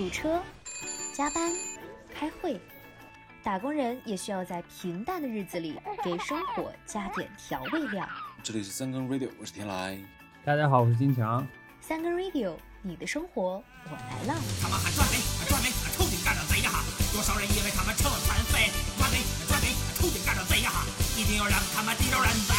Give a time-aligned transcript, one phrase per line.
[0.00, 0.40] 堵车、
[1.12, 1.52] 加班、
[2.10, 2.58] 开会，
[3.42, 8.08] 打工人也需要在平淡的日子里给生活加点调味料。
[8.42, 9.98] 这里是三更 radio，我是天来。
[10.42, 11.46] 大家好，我是金强。
[11.82, 14.40] 三更 radio，你的生活我来了。
[14.62, 16.70] 他们喊转没，转没，臭顶干的贼呀！
[17.12, 19.68] 多少人以为他们成了残废，转没，转没，
[20.00, 20.70] 臭顶干的贼呀！
[21.14, 22.54] 一定要让他们地着人在。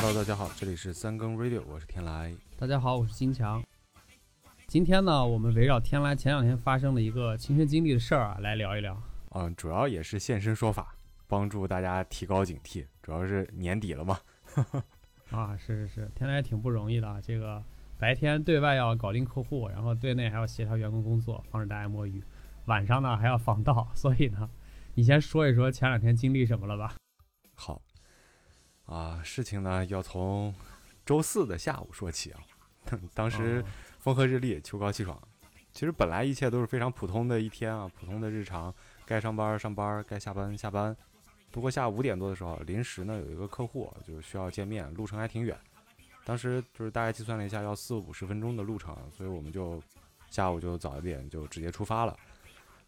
[0.00, 2.34] Hello，大家好，这里是三更 radio，我是天来。
[2.58, 3.62] 大家好，我是金强。
[4.66, 9.00] 今天呢，我们围绕天来前两天发生的一个亲身经历的事儿啊，来聊一聊。
[9.30, 10.92] 嗯，主要也是现身说法，
[11.28, 12.84] 帮助大家提高警惕。
[13.00, 14.18] 主要是年底了嘛，
[15.30, 17.20] 啊，是是是，天来挺不容易的啊。
[17.20, 17.62] 这个
[17.96, 22.20] 白天对外要搞定客户，然后对内还要协调员工工作，防止大家摸鱼。
[22.64, 24.50] 晚上呢还要防盗，所以呢，
[24.94, 26.96] 你先说一说前两天经历什么了吧？
[27.54, 27.80] 好，
[28.86, 30.52] 啊，事情呢要从
[31.04, 32.40] 周四的下午说起啊。
[33.14, 33.64] 当时哦
[34.06, 35.20] 风和日丽，秋高气爽。
[35.72, 38.72] 其实本来一切都是非常普通的一天啊，普通的日常，
[39.04, 40.96] 该上班上班，该下班下班。
[41.50, 45.58] 不过下午五点多的时候，临时呢有一个客户就需要见面，路程还挺远。
[46.24, 49.82] 当时就是大概计算了一下，要四五十分钟的路程，所以我们就
[50.30, 52.16] 下午就早一点就直接出发了。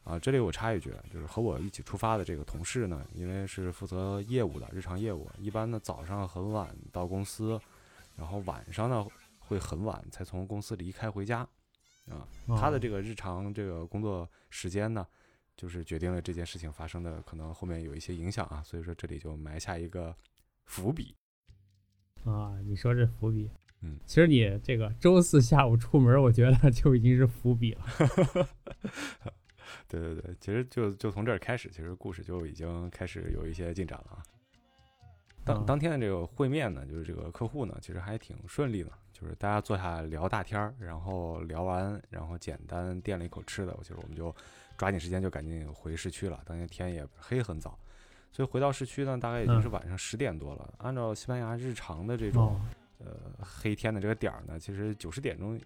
[0.05, 7.61] 啊，这里我插一句，就是和我一起出发的这个同事呢，因为是负责业务的日常业务，一般呢早上很晚到公司，
[8.15, 9.05] 然后晚上呢
[9.49, 11.49] 会很晚才从公司离开回家。
[12.09, 15.07] 啊，他的这个日常这个工作时间呢，
[15.57, 20.15] 就是决定了这件事情发生的可能后面有一些影响啊，所以说这里就埋下一个
[20.65, 21.15] 伏笔。
[22.25, 23.51] 啊，你说这伏笔，
[23.83, 27.85] 嗯，其实你这个周四下午出门，我觉得就已经是伏笔了。
[29.87, 34.23] 对对对，其实就就从这儿开始，其实故事就已经开始有一些进展了啊。
[35.45, 38.91] 当啊当天的这个会面呢，就是这个客户呢，其实还挺顺利的，
[39.21, 44.35] 就是大家坐下聊大天儿，然后聊完，然后简单垫了一口吃的，其实我们就
[44.77, 46.41] 抓紧时间就赶紧回市区了。
[46.45, 47.77] 当天天也黑很早，
[48.31, 50.73] 所以回到市区呢，大概已经是嗯晚上十点多了。
[50.79, 52.61] 按照西班牙日常的这种、哦，
[52.99, 53.07] 呃
[53.41, 55.61] 黑天的这个点儿呢，其实九十点钟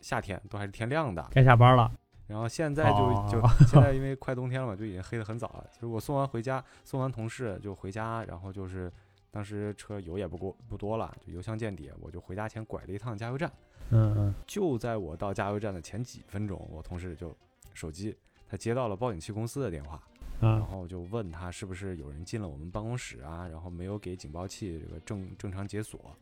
[0.00, 1.26] 夏天都还是天亮的。
[1.30, 1.90] 该下班了。
[2.26, 2.98] 然后现在就
[3.30, 5.66] 就哦 现在因为快冬天了嘛，就已经黑得很早了。
[5.72, 8.92] 就是我送完回家，送完同事就回家，然后就是
[9.30, 13.52] 当时车油也不过不多了，就油箱见底，我就回家前拐了一趟加油站。
[13.90, 17.34] 嗯嗯，就在我到加油站的前几分钟，我同事就
[17.72, 18.14] 手机
[18.48, 20.02] 他接到了报警器公司的电话，
[20.40, 26.14] 然啊，后就问他是不是有人进了我们办公室啊，然后没有给警报器这个正正常解锁。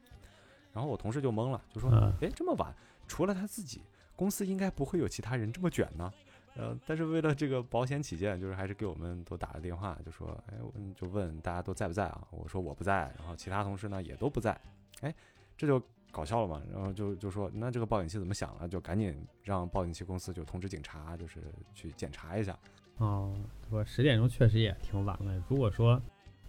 [0.72, 2.74] 然后我同事就懵了，就说嗯：“哎，这么晚，
[3.08, 3.80] 除了他自己，
[4.14, 6.12] 公司应该不会有其他人这么卷呢。”
[6.58, 14.58] 呃，但是为了这个保险起见，就是还是给我们都打了电话，就说：“哎，我就问大家都在不在啊？”我说我不在，然后其他同事呢也都不在。
[15.02, 15.14] 哎，
[15.56, 16.62] 这就搞笑了嘛。
[16.72, 18.66] 然后就就说那这个报警器怎么响了？
[18.68, 21.42] 就赶紧让报警器公司就通知警察，就是
[21.74, 22.58] 去检查一下。
[22.96, 23.36] 哦，
[23.68, 25.44] 我十点钟确实也挺晚了。
[25.48, 26.00] 如果说，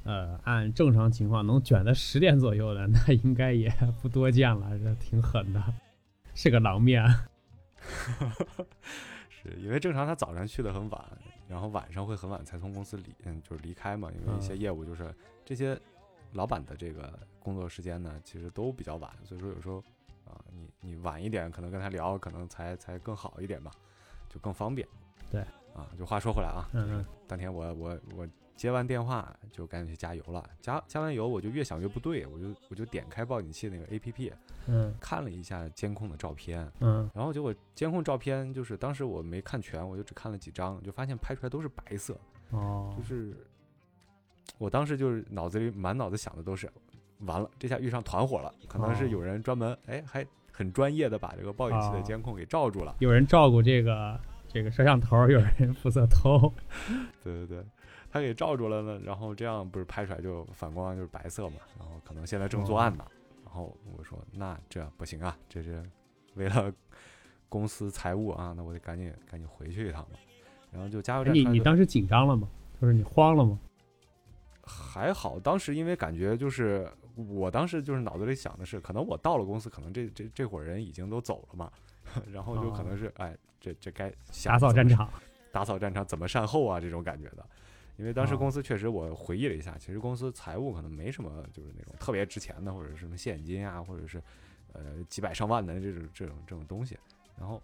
[0.03, 3.69] 呃，按正常情况能卷到十点左右的， 那应该也
[4.01, 5.61] 不多见了，这挺狠的，
[6.33, 7.03] 是个狼面。
[9.41, 11.17] 是因为正常他早上去的很晚，
[11.47, 14.11] 然后晚上会很晚才从公司离，嗯，就是离开嘛。
[14.11, 15.13] 因为一些嗯业务就是
[15.45, 15.79] 这些
[16.33, 19.77] 老板的这个工作时间呢，其实都比较晚，所以说有时候
[20.25, 23.71] 啊，你你晚一点，可能跟他聊，可能才才更好一点吧，
[24.27, 24.87] 就更方便。
[25.29, 25.41] 对，
[25.73, 34.33] 啊，就话说回来啊，嗯嗯当天我我我接完电话就赶紧去加油了，加加完油我就越想越不对，我就我就点开报警器那个 A P P
[34.67, 34.93] 嗯。
[34.99, 42.19] 看了一下监控的照片，嗯，然后结果监控照片就是当时我没看全，我就只看了几张，就发现拍出来都是白色，
[42.49, 42.93] 哦。
[42.97, 43.33] 就，是
[44.57, 46.69] 我当时就是脑子里满脑子想的都是，
[47.19, 49.07] 完了这下遇上团伙了，可能是哦。
[49.07, 52.01] 有人专门哎还很专业的把这个报警器的哦。
[52.01, 56.51] 监控给罩住了，有人照顾这个这个摄像头，有人负责偷。
[57.23, 57.65] 对 对对，
[58.17, 63.05] 他给罩住了呢，然后这样不是拍出来就反光就是白色嘛，然后可能现在正作案呢，
[63.45, 65.83] 然后我说那这不行啊，这是
[66.33, 66.73] 为了
[67.47, 70.17] 公司财务啊，那我得赶紧赶紧回去一趟嘛，
[70.71, 72.49] 然后就加油站你你当时紧张了吗？
[72.81, 73.59] 就是你慌了吗？
[74.63, 81.71] 还好，当时因为感觉就是我当时就是脑子里想的是，可能我到了公司，可能这这这伙人已经都走了嘛，
[82.31, 84.11] 然后就可能是、哎，这这该
[84.43, 85.09] 打扫战场。
[85.49, 87.43] 打扫战场怎么善后啊这种感觉的。
[87.97, 94.21] 因为当时哦公司确实我回忆了一下，其实公司财务可能没什么就是那种特别值钱的，或者是什么现金啊，或者是
[94.73, 96.97] 呃几百上万的这种这种这种东西，
[97.37, 97.61] 然后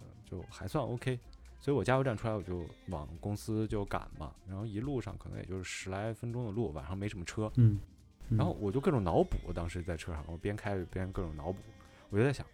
[0.00, 1.18] 呃就还算 OK。
[1.58, 7.80] 所以我加油站出来我就往公司就赶嘛，然后一路上可能也就是十来分钟的路，晚上没什么车，嗯，
[8.28, 8.36] 嗯。
[8.36, 11.58] 然后我就各种脑补，当时在车上，我边开边各种脑补，
[12.10, 12.46] 我就在想，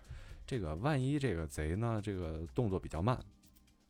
[0.47, 3.19] 这个万一这个贼呢，这个动作比较慢，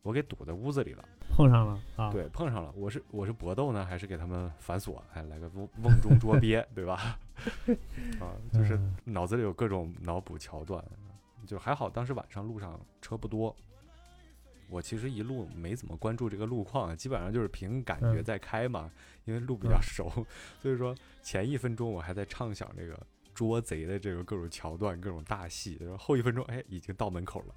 [0.03, 1.03] 我给堵在屋子里了。
[1.29, 2.71] 碰上了啊，对，碰上了。
[2.75, 5.01] 我是我是搏斗呢，还是给他们反锁？
[5.09, 7.17] 还来个瓮瓮中捉鳖，对吧？
[8.19, 10.83] 啊，就是嗯脑子里有各种脑补桥段，
[11.47, 11.89] 就还好。
[11.89, 13.55] 当时晚上路上车不多，
[14.69, 18.91] 我其实一路没怎么关注这个路况，基本上就是凭感觉嗯在开嘛，
[19.23, 20.11] 因为路比较嗯熟，
[20.61, 22.99] 所以说前一分钟我还在畅想这个
[23.33, 27.55] 捉贼的这个各种桥段、各种大戏，然后后一分钟，哎，已经到门口了。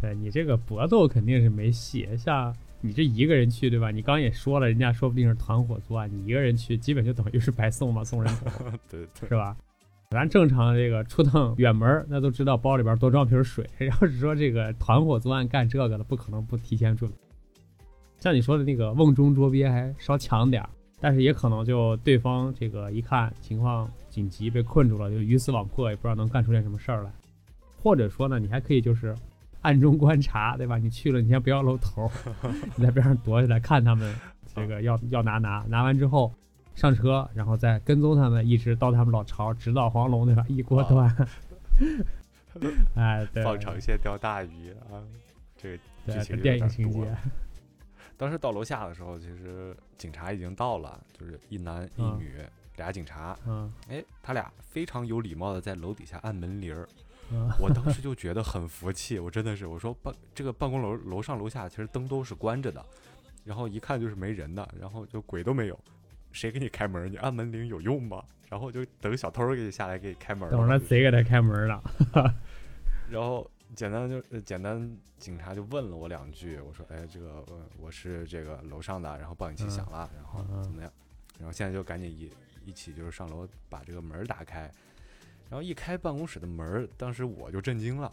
[0.00, 3.90] 对你这个搏斗肯定是没戏，像你这一个人去，对吧？
[3.90, 9.56] 你刚也说了，人家说不定是团伙作案，你一个人去，基本就等于是白送嘛，送人头， 对对是吧？
[10.10, 13.64] 咱正常这个出趟远门，那都知道包里边多装瓶水。
[13.78, 17.16] 要是说这个团伙作案干这个的，不可能不提前准备。
[18.18, 20.68] 像你说的那个瓮中捉鳖还稍强点儿，
[21.00, 27.12] 但是也可能就对方这个一看情况紧急被困住了，就鱼死网破，也不知道能干出点什么事儿来。
[27.82, 29.14] 或者说呢，你还可以就是
[29.62, 30.78] 暗中观察，对吧？
[30.78, 32.10] 你去了，你先不要露头，
[32.76, 34.14] 你在边上躲起来看他们
[34.54, 36.32] 这个要要拿拿，拿完之后
[36.74, 40.44] 上车，然后再跟踪他们，一直到他们老巢，直到黄龙，对吧？
[40.48, 41.14] 一锅端。
[42.96, 44.98] 哎，对，放长线钓大鱼啊，
[45.56, 47.14] 这个剧情有电影情节，
[48.16, 52.34] 当时到楼下的时候，其实警察已经到了，就是一男一嗯女、
[52.76, 53.36] 俩警察。
[53.46, 56.88] 嗯哎，他俩非常有礼貌的在楼底下按门铃儿。
[56.92, 57.04] 嗯
[57.58, 62.84] 我当时就觉得很服气，我真的是，我说办这个办公楼楼上楼下其实灯都是关着的，
[63.44, 65.78] 然后一看就是没人的，然后就鬼都没有，
[66.32, 67.10] 谁给你开门？
[67.10, 68.22] 你按门铃有用吗？
[68.48, 70.50] 然后就等小偷给你下来给你开门。
[70.50, 71.82] 等着那贼给他开门了。
[73.08, 80.92] 然后简单就呃简单，警察就问了我两句，我说，哎，这个呃我是这个楼上的，然后报警器响了，然后嗯怎么样？
[81.38, 82.30] 然后现在就赶紧一
[82.64, 84.70] 一起就是上楼把这个门打开，
[85.50, 88.10] 然后一开办公室的门儿，当时我就震惊了。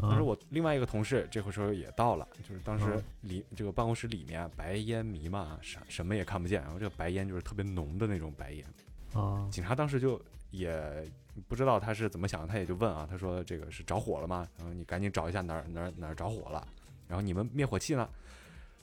[0.00, 8.64] 当时啊我另外一个同事这会时候也到了，就是当时嗯里这个办公室里面白烟弥漫，什什么也看不见，然后这个白烟就是特别浓的那种白烟。
[9.12, 10.20] 啊警察当时就
[10.50, 11.08] 也
[11.46, 14.48] 不知道他是怎么想，他也就问啊，他说这个是着火了吗？
[14.58, 16.66] 然后你赶紧找一下哪儿哪儿哪儿着火了，
[17.06, 18.08] 然后你们灭火器呢？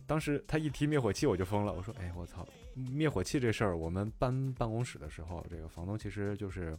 [0.06, 6.78] 当时他一提灭火器我就疯了，我说哎我操，灭火器这事儿我们搬办公室的时候，这个房东其实就是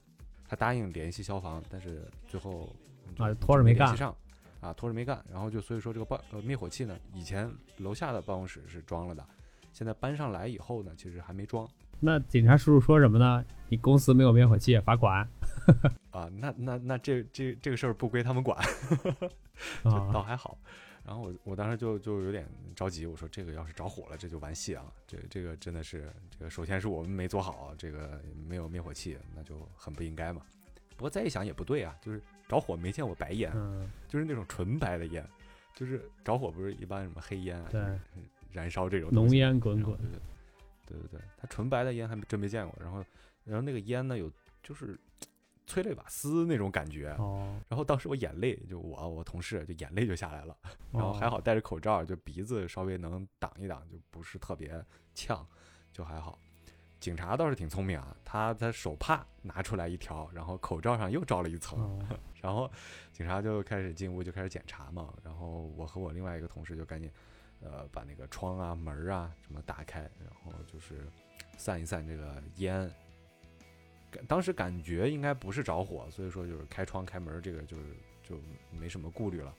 [0.51, 2.75] 他答应联系消防，但是最后
[3.19, 4.13] 啊拖着没干上。
[4.61, 9.25] 啊，拖着没干，然后就所以说这个办呃灭火器呢，以前楼下的办公室是装了的，
[9.73, 11.67] 现在搬上来以后呢，其实还没装。
[11.99, 13.43] 那警察叔叔说什么呢？
[13.69, 15.27] 你公司没有灭火器，罚款
[16.11, 18.59] 啊，那那那这这这个事儿不归他们管，
[19.85, 20.59] 就倒啊还好。
[21.05, 24.85] 然后我我当时就就有点着急，我说这个要是着火了，这就完戏啊！
[25.07, 30.43] 这这个真的是这个，首先是我们没做好，这个没有灭火器，那就很不应该嘛。
[30.97, 35.27] 不过再一想也不对啊，就是着火没见过白烟，嗯就是那种纯白的烟，
[35.75, 37.83] 就是着火不是一般什么黑烟啊，对
[38.53, 39.97] 燃烧这种浓烟滚滚
[40.87, 42.77] 对对对，它纯白的烟还真没见过。
[42.79, 43.05] 然后
[43.45, 44.31] 然后那个烟呢有
[44.63, 44.99] 就是
[45.71, 50.57] 催泪瓦斯那种感觉，哦，然后当时我眼泪就我我同事就眼泪就下来了，
[50.91, 54.85] 然后还哦好戴着口罩，就鼻子稍微能挡一挡，就不是特别
[55.15, 55.47] 呛，
[55.93, 56.37] 就还好。
[56.99, 62.71] 警察倒是挺聪明啊，他他手帕拿出来一条，然后口罩上又罩了一层，哦 然后
[63.13, 67.11] 警察就开始进屋就开始检查嘛，然后我和我另外一个同事就赶紧，
[67.61, 71.07] 呃，把那个窗啊、门啊什么打开，然后就是
[71.57, 72.91] 散一散这个烟。
[74.11, 77.83] 感当时感觉应该不是着火，所以说就是开窗开门这个就是
[78.23, 78.37] 就
[78.79, 79.55] 没什么顾虑了，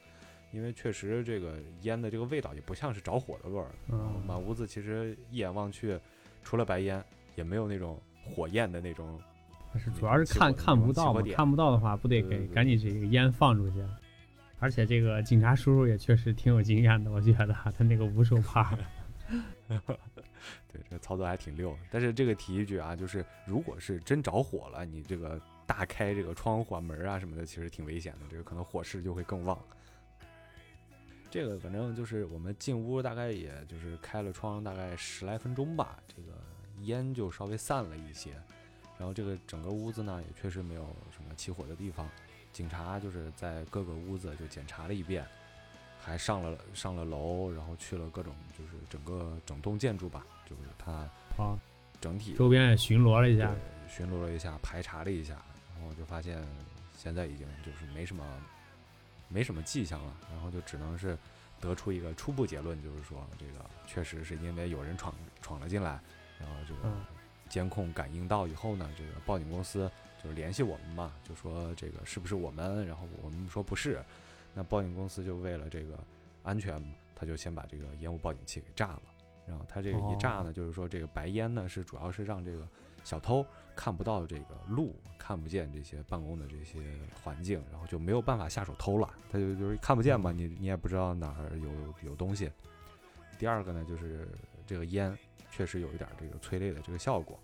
[0.52, 6.00] 因为确实这个烟的这个味道也不像是着火的味儿，然后嗯满屋子其实一眼望去，
[6.44, 7.04] 除了白烟，
[7.36, 9.20] 也没有那种火焰的那种
[9.78, 13.84] 是主要是看看不到嘛，看不到的话，不得给赶紧这个烟放出去。
[14.60, 18.78] 而且这个警察叔叔也确实挺有经验的，我觉得他那个无手帕，
[20.72, 21.78] 对，这个操作还挺溜。
[21.90, 29.60] 但是这个提一句啊，就是如果是真着火了，你这个大开这个窗户啊、门啊什么的，其实挺危险的，这个可能火势就会更旺。
[31.30, 36.38] 这个反正就是我们进屋，大概也就是开了窗，大概十来分钟吧，这个
[36.82, 38.32] 烟就稍微散了一些。
[38.98, 42.10] 然后这个整个屋子呢，也确实没有什么起火的地方。
[42.52, 45.26] 警察就是在各个屋子就检查了一遍，
[46.04, 50.92] 还上了上了楼，然后去了各种就是整个整栋建筑吧，就是它
[51.38, 51.58] 啊，
[52.02, 53.54] 整体周边也巡逻了一下，
[53.88, 55.36] 巡逻了一下，排查了一下，
[55.76, 56.44] 然后就发现
[56.98, 58.26] 现在已经就是没什么
[59.30, 61.18] 没什么迹象了，然后就只能是
[61.60, 66.00] 得出一个初步结论，就是说这个确实是因为有人闯闯了进来，
[66.40, 67.06] 然后这个嗯
[67.48, 69.90] 监控感应到以后呢，这个报警公司
[70.24, 74.04] 就是联系我们嘛，就说这个是不是我们，然后我们说不是，
[74.54, 75.98] 那报警公司就为了这个
[76.44, 76.82] 安全，
[77.16, 79.02] 他他就先把这个烟雾报警器给炸了。
[79.46, 82.68] 然后他这个一炸呢，就是说这个白烟呢是主要是让这个
[83.04, 86.80] 小偷看不到这个路，看不见这些办公的这些
[87.22, 89.08] 环境，然后就没有办法下手偷了。
[89.32, 92.52] 他就就是看不见嘛，你你也不知道哪儿有有东西。
[93.38, 94.28] 第二个呢，就是
[94.66, 95.16] 这个烟
[95.52, 97.40] 确实有一点这个催泪的这个效果，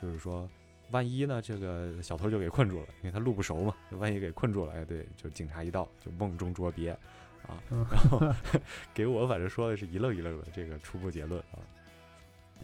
[0.00, 0.48] 就是说
[0.90, 6.96] 万一呢这个小偷就给困住了，因为他路不熟嘛，万一给困住了，哎对，就警察一到就瓮中捉鳖。
[7.48, 8.20] 啊，然后
[8.94, 11.58] 给我反正说的是一愣一愣的这个初步结论啊，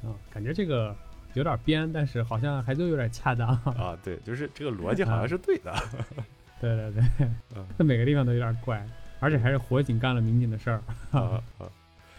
[0.04, 0.95] 啊，感觉这个
[1.33, 3.99] 有点编，但是好像还都有点恰当啊。
[4.04, 5.75] 对，就是这个逻辑好像是对的。
[6.61, 8.87] 对对对，嗯，每个地方都有点怪，
[9.18, 10.83] 而且还是火警干了民警的事儿。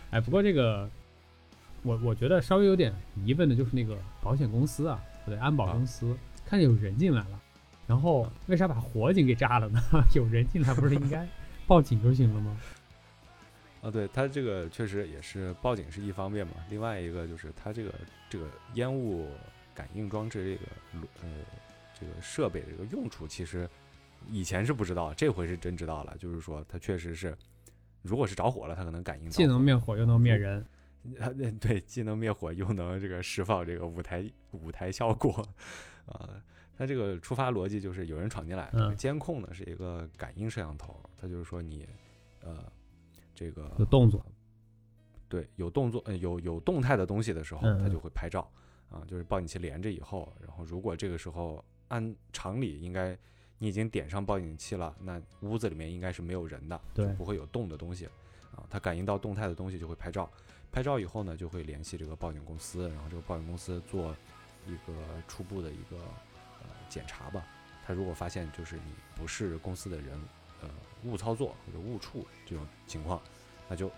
[0.09, 0.89] 哎，不过这个
[1.83, 6.15] 我我觉得稍微有点疑问的就是那个保险公司啊，不对，安保公司
[6.45, 7.41] 看见有人进来了，
[7.85, 9.81] 然后为啥把火警给炸了呢？
[10.15, 11.27] 有人进来不是应该？
[11.67, 12.57] 报警就行了吗？
[13.83, 17.93] 啊，对他这个确实也是报警是一方面嘛，另外一个就是他这个
[18.29, 19.29] 这个烟雾
[19.75, 21.29] 感应装置这个呃
[21.99, 23.69] 这个设备这个用处，其实
[24.29, 26.15] 以前是不知道，这回是真知道了。
[26.17, 27.37] 就是说，它确实是，
[28.01, 30.65] 如果是着火了，它可能感应既能灭火又能灭人。
[31.19, 35.45] 啊， 对，既能灭火又能这个释放这个舞台舞台效果。
[36.05, 36.43] 啊。
[36.79, 41.89] 它这个出发逻辑就是有人闯进来，监控呢是一个感应摄像头，它就是说你，
[42.41, 42.71] 呃，
[43.33, 44.23] 这个有动作，
[45.27, 48.47] 对，有动作，呃，有有动态的东西的时候，它就会拍照，
[48.91, 53.17] 啊，就是报警器连着以后，然后如果这个时候按常理应该
[53.57, 58.05] 你已经点上报警器了，那屋子里面应该是没有人的，对，不会有动的东西，
[58.55, 60.31] 啊，它感应到动态的东西就会拍照，
[60.77, 64.15] 拍照以后呢就会联系这个报警公司，然后这个报警公司做
[64.67, 64.93] 一个
[65.27, 65.97] 初步的一个
[66.61, 66.67] 呃。
[66.87, 67.43] 检查吧，
[67.85, 70.17] 他如果发现就是你不是公司的人，
[70.61, 70.69] 呃，
[71.03, 73.19] 误操作或者误触这种情况，
[73.67, 73.91] 那就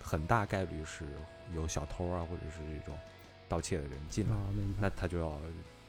[0.00, 1.04] 很大概率是
[1.52, 2.96] 有小偷啊，或者是这种
[3.48, 4.36] 盗窃的人进来，
[4.78, 5.36] 那他就要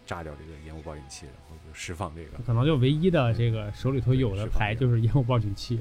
[0.07, 2.39] 炸掉这个烟雾报警器，然后就释放这个。
[2.47, 5.79] 可能就唯一的这个手里头有的牌就是烟雾报警器，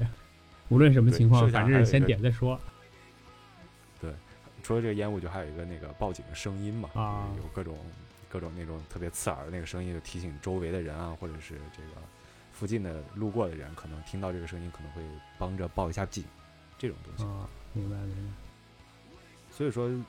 [0.67, 2.59] 无论什么情况，反正先点再说。
[4.59, 6.89] 对，除了这个烟雾，就还有一个那个报警的声音嘛，
[7.37, 7.77] 有各种。
[8.31, 11.99] 各种那种特别刺耳的那个声音，就提醒周围的人啊，或者是这个
[12.53, 15.01] 附近的路过的人，可能听到这个声音，可能会
[15.39, 16.23] 帮着报一下警，
[16.77, 17.23] 这种东西。
[17.23, 18.31] 啊，明白明白。
[19.51, 20.05] 所以说，嗯，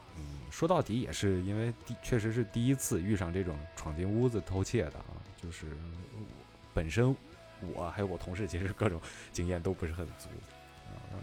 [0.50, 5.69] 说到底也是因为第确实是第一次遇上这种闯进屋子偷窃的啊，就是
[6.75, 7.16] 本身
[7.73, 9.00] 我还有我同事其实各种
[9.33, 10.60] 经验都不是很足啊，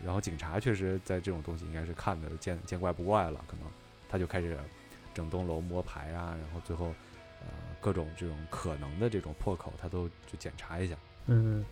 [0.04, 3.70] 然后警察确实在这种东西应该是看的见见怪不怪了，可能
[4.10, 4.58] 他就开始。
[5.14, 6.94] 整栋楼摸排啊，然后最后，
[7.42, 7.48] 呃，
[7.82, 10.96] 各种这种可能的这种破口，他都就检查一下。
[11.26, 11.66] 嗯，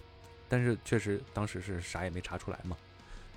[0.49, 2.75] 但是确实当时是啥也没查出来嘛。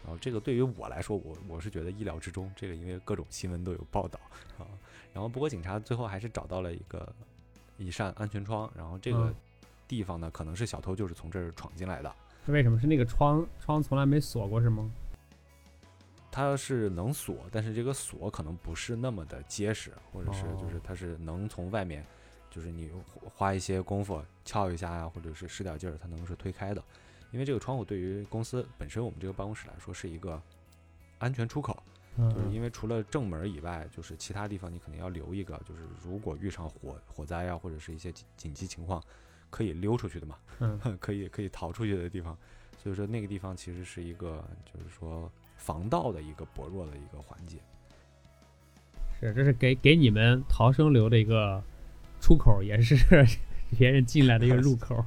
[0.03, 2.51] 然后这个对于我来说，我我是觉得意料之中。
[2.57, 4.19] 这个因为各种新闻都有报道
[4.57, 4.65] 啊。
[5.13, 7.15] 然后不过警察最后还是找到了一个
[7.77, 9.31] 一扇安全窗，然后这个
[9.87, 12.11] 地方呢，可能是小偷就是从这儿闯进来的。
[12.52, 14.90] 为什么是那个窗窗从来没锁过是吗？
[16.31, 22.05] 它是能锁，但是这个锁可能不是那么的结实，或者是就是它是能从外面，
[22.49, 22.90] 就是你
[23.35, 26.83] 花一些功夫撬一下呀，或者是使点劲儿，它能是推开的。
[27.33, 30.40] 因为这个窗户对于公司本身，我们这个办公室来说是一个
[31.19, 31.83] 安全出口，
[32.17, 39.02] 就是因为除了正门以外，就是其他地方你肯定要留一个，就是如果遇上火火灾呀，或者是一些紧急情况，
[39.50, 40.37] 可以溜出去的嘛，
[41.00, 42.37] 可以可以逃出去的地方。
[42.83, 45.31] 所以说那个地方其实是一个，就是说。
[45.61, 47.59] 防盗的一个薄弱的一个环节，
[49.19, 51.61] 是这是给给你们逃生留的一个
[52.21, 52.95] 出口，也是
[53.76, 55.05] 别人进来的一个入口。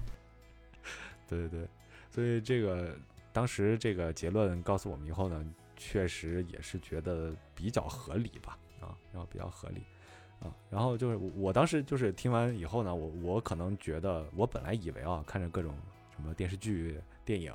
[1.25, 1.67] 对对对，
[2.09, 2.93] 所以这个
[3.31, 5.41] 当时这个结论告诉我们以后呢，
[5.77, 9.81] 确实也是觉得比较合理吧，啊，然后比较合理
[10.41, 15.73] 啊，然后就是我当时就是听完以后呢，我我可能觉得我本来以为啊，看着各种
[16.15, 17.53] 什么电视剧、电影，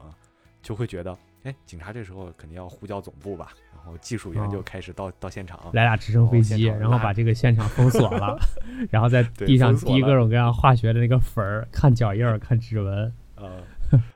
[0.62, 1.16] 就会觉得。
[1.42, 3.52] 哎，警察这时候肯定要呼叫总部吧？
[3.72, 8.36] 然后技术员就开始到到现场，来俩直升飞机，然后把这个现场封锁了，
[8.90, 13.04] 然后在地上滴各种各样化学的那个粉儿，看脚印儿，看指纹。
[13.36, 13.62] 啊，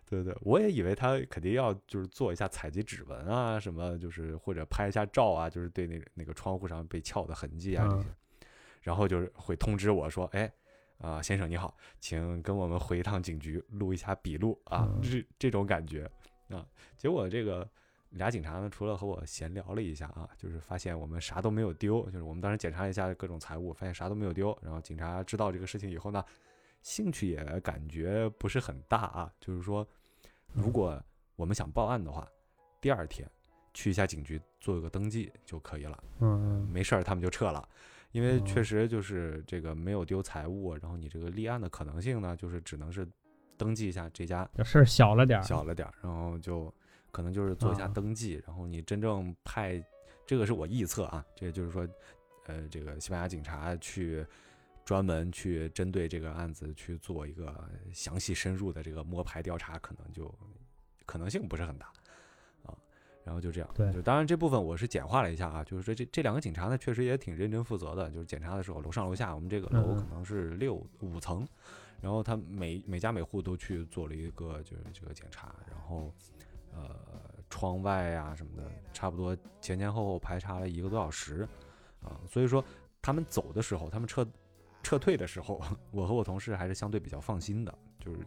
[0.09, 8.09] 对对，我也以为他肯定要就是做一下采集指纹啊，什么就是或者拍一下照啊，就是对那个那个窗户上被撬的痕迹啊这些，
[8.81, 10.51] 然后就是会通知我说，哎，
[10.99, 16.11] 啊先生你好，请跟我们回一趟警局录一下笔录啊，这这种感觉。
[16.49, 16.67] 啊，
[16.99, 17.69] 结果这个
[18.11, 24.59] 俩警察呢，除了和我闲聊了一下啊，就是发现我们啥都没有丢，就是我们当时检查了一下各种财物，发现啥都没有丢。
[24.61, 26.25] 然后警察知道这个事情以后呢，
[26.83, 29.87] 兴趣也感觉不是很大啊，就是说，
[30.53, 31.01] 如果
[31.37, 32.27] 我们想报案的话，
[32.81, 33.31] 第二天
[33.73, 37.69] 去一下警局做一个登记就可以了，嗯没事儿他们就撤了。
[38.13, 43.07] 因为哦确实就是这个没有丢财物，然后你这个立案的可能性呢，就是只能是
[43.57, 46.73] 登记一下这家这事儿小了点儿，小了点儿，然后就
[47.11, 49.83] 可能就是做一下啊登记，然后你真正派，
[50.27, 51.87] 这个是我臆测啊，这个就是说，
[52.47, 54.25] 呃，这个西班牙警察去
[54.85, 60.35] 专门去针对这个案子去做一个详细深入的这个摸排调查，可能就
[61.05, 61.93] 可能性不是很大啊。
[63.31, 63.93] 然后就这样，对。
[63.93, 71.47] 就当然这部分我是简化了一下啊，就是说这这两个警察呢，确实也挺认真负责的，就是检查的时候楼上楼下，我们这个楼可能是六五层，
[72.01, 76.13] 然后他每每家每户都去做了一个就是这个检查，然后
[76.75, 76.91] 呃
[77.49, 81.47] 窗外呀、什么的，差不多前前后后排查了一个多小时
[82.03, 82.65] 啊，所以说
[83.01, 84.27] 他们走的时候，他们撤
[84.83, 88.19] 撤退的时候， 我和我同事还是相对比较放心的，就是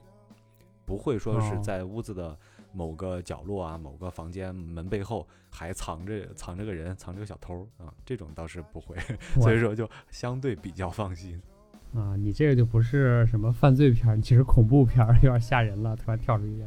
[0.86, 1.62] 不会说是哦。
[1.62, 2.38] 在屋子的
[2.74, 8.98] 某个角落啊、某个房间门背后还藏着藏着个人、藏着个小偷啊，这种倒是不会，
[9.40, 11.42] 所以说就相对比较放心。
[11.94, 16.66] 啊，你这个就不是什么犯罪片儿，你这是恐怖片儿，有点吓人了，突然跳出一个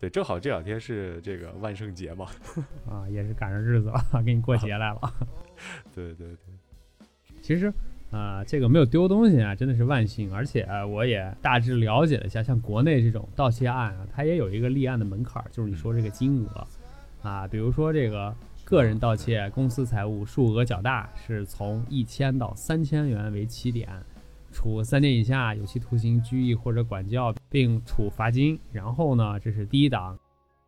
[0.00, 2.26] 对，正好这两天是这个万圣节嘛，
[2.88, 5.00] 啊，也是赶上日子了， 给你过节来了。
[5.94, 7.06] 对对对，
[7.42, 7.72] 其实
[8.14, 10.32] 啊、这个没有丢东西啊，真的是万幸。
[10.32, 16.66] 而且、呃我也大致了解了一下，像国内这种盗窃案啊，它也有一个立案的门槛儿，就是你说这个金额
[17.28, 18.32] 啊，比如说这个
[18.64, 23.88] 个人盗窃、公司财物数额较大，是从一千到三千元为起点，
[24.52, 28.56] 处三年以下有期徒刑、拘役或者管教，并处罚金。
[28.70, 30.16] 然后呢，这是第一档，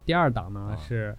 [0.04, 1.16] 第二档呢啊是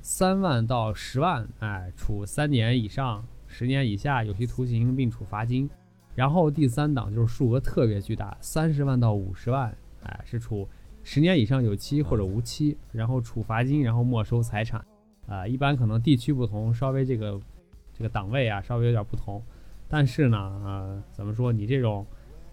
[0.00, 5.68] 三万到十万，哎，处三年以上十年以下有期徒刑，并处罚金。
[6.14, 10.68] 然后第三档就是数额特别巨大，三十万到五十万，哎，是处
[11.02, 14.84] 十年以上有期或者无期，然后处罚金，然后没收财产。
[15.26, 17.40] 啊、一般可能地区不同，稍微这个
[17.92, 19.42] 这个档位啊稍微有点不同，
[19.88, 21.52] 但是呢，呃，怎么说？
[21.52, 22.06] 你这种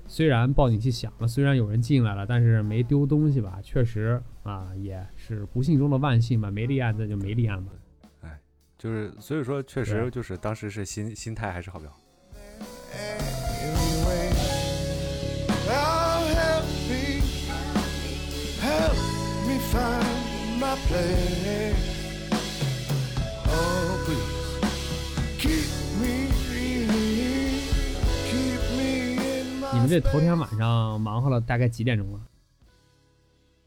[0.05, 3.59] 虽然报警器响了，虽然有人进来了，但是没丢东西吧？
[3.63, 6.51] 确实啊，也是不幸中的万幸吧。
[6.51, 7.71] 没立案那就没立案吧。
[8.77, 11.99] 就是，所以说，确实就是当时是心心态还是好不好？
[29.73, 32.19] 你们这头天晚上忙活了大概几点钟了？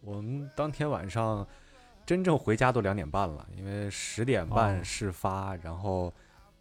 [0.02, 1.44] 我们当天晚上。
[2.10, 6.12] 真正回家都两点半了，因为十点半哦事发，然后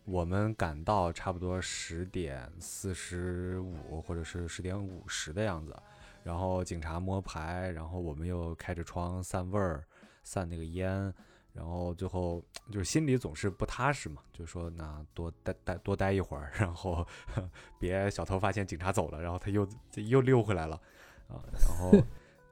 [0.05, 5.75] 我们赶到差不多十点四十五或者是十点五十的样子，
[6.21, 9.83] 然后警察摸排，然后我们又开着窗散味儿，
[10.21, 11.11] 散那个烟。
[11.51, 17.03] 然后最后就是心里总是不踏实嘛，就说那多待待多待一会儿，然后
[17.79, 20.79] 别小偷发现警察走了，然后他又又溜回来了
[21.27, 21.91] 啊，然后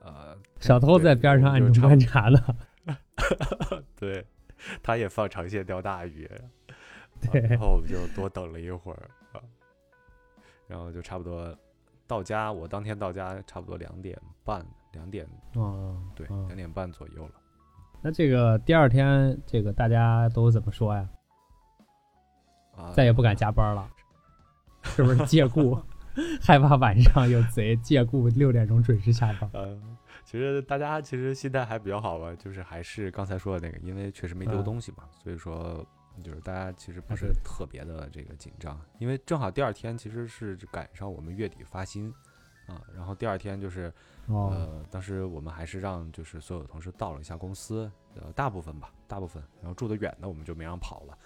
[0.01, 2.43] 呃 小偷在边上暗中观察呢。
[3.95, 4.26] 对，
[4.82, 6.26] 他也放长线钓大鱼，
[7.30, 9.41] 啊然后我们就多等了一会儿啊，
[10.67, 11.56] 然后就差不多
[12.06, 17.34] 到家，我当天到家差不多两点半，两点哦，对，哦两点半左右了。
[18.02, 21.10] 那这个第二天，这个大家都怎么说呀？
[22.76, 23.89] 啊，再也不敢加班了，
[24.84, 25.78] 是不是借故
[26.41, 29.50] 害怕晚上有贼，借故六点钟准时下班？
[29.54, 29.80] 呃，
[30.27, 35.87] 其实大家其实心态还比较好吧，就是还是刚才说的那个，因为确实没丢嗯东西嘛，所以说
[36.21, 42.13] 就是大家其实不是特别的这个紧张，因为正好第二天其实是赶上我们月底发薪
[42.65, 43.89] 啊，然后第二天就是
[44.25, 51.17] 哦，呃，当时我们还是让就是所有同事到了一下公司，呃，大部分吧，大部分，然后住得远的我们就没让跑了，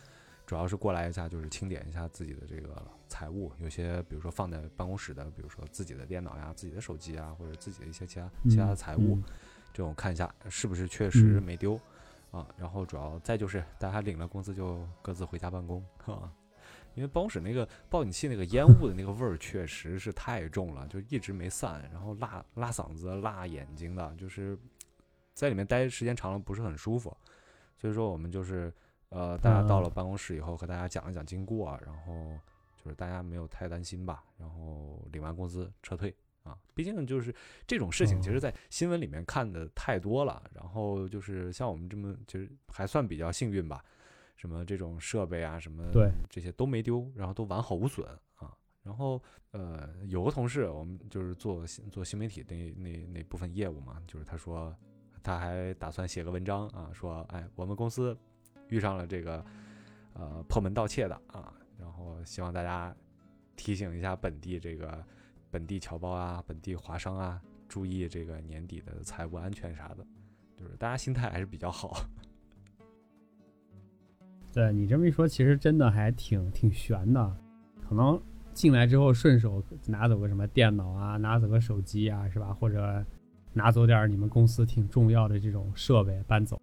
[0.52, 9.24] 主要是过来一下就是清点一下自己的这个财物，有些比如说放在办公室的，比如说自己的电脑呀、自己的手机啊，或者自己的一些其他其他的财物，嗯
[9.72, 11.80] 这种看一下是不是确实嗯没丢、
[12.32, 16.30] 啊，然后主要再就是大家领了工资就各自回家办公啊。
[16.96, 24.60] 因为办公室那个报警器那个烟雾的那个味儿确实是太重了，就一直没散，然后辣辣嗓子、辣眼睛的，就是
[25.34, 27.16] 在里面待时间长了不是很舒服。
[27.78, 28.72] 所以说我们就是
[29.12, 32.38] 呃，大家到了办公室以后和大家讲一讲经过啊，然后
[32.78, 36.58] 就是大家没有太担心吧，然后领完工资撤退啊。
[36.74, 37.36] 毕竟就是
[37.68, 43.84] 这种事情，其实在新闻里面看的太多了，然后就是像我们这么就是还算比较幸运吧。
[44.38, 48.58] 什么这种设备啊，什么对这些都没丢，然后都完好无损啊。
[48.82, 49.22] 然后
[49.52, 54.76] 呃，有个同事，我们就是做新做新媒体那那那部分业务嘛，就是他说
[55.22, 58.18] 他还打算写个文章啊，说哎，我们公司
[58.72, 59.46] 遇上了这个
[60.14, 62.96] 呃破门盗窃的啊，然后希望大家
[63.56, 65.04] 提醒一下本地这个
[65.52, 69.98] 本地侨胞啊、本地华商啊，注意这个年底的财务安全啥的，
[70.58, 72.06] 就是大家心态还是比较好。
[74.54, 77.38] 对你这么一说，其实真的还挺挺悬的，
[77.88, 78.22] 可能
[78.54, 82.54] 进来之后顺手拿走个什么电脑啊，拿走个手机啊，是吧？
[82.54, 83.06] 或者
[83.54, 86.62] 拿走点你们公司挺重要的这种设备搬走，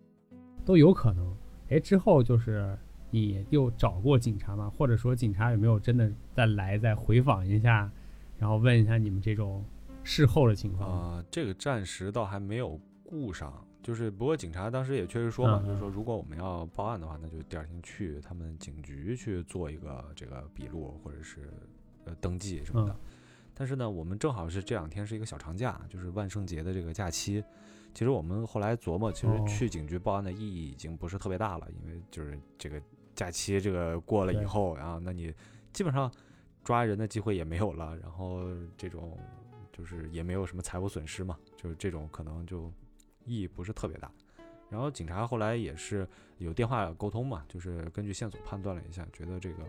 [0.64, 1.36] 都有可能。
[1.70, 2.76] 哎，之后就是
[3.10, 4.70] 你又找过警察吗？
[4.76, 7.90] 或者说警察有没有真的再来再回访一下，
[8.38, 9.64] 然后问一下你们这种
[10.02, 10.90] 事后的情况？
[10.90, 13.52] 啊、这个暂时倒还没有顾上，
[13.82, 21.50] 就是不过警察当时也确实说嘛，嗯就是说如果我们要报案的话，那就第二天去他们警局去做一个这个笔录或者是
[22.04, 22.92] 呃登记什么的。
[22.92, 22.96] 嗯
[23.60, 27.42] 但是呢，我们正好是这两天是一个小长假，就是万圣节的这个假期。
[27.94, 29.44] 其实我们后来琢磨，其实哦。
[29.46, 32.80] 去警局报案的意义已经不是特别大了，因为就是这个
[33.14, 35.34] 假期这个过了以后，然后那你
[35.72, 36.10] 基本上
[36.62, 38.42] 抓人的机会也没有了，然后
[38.76, 39.18] 这种
[39.72, 42.72] 就是也没有什么财务损失嘛，就是这种可能就
[43.24, 44.10] 意义不是特别大。
[44.70, 49.64] 然后警察后来也是有电话沟通嘛，就是根据线索判断了一下，觉得这个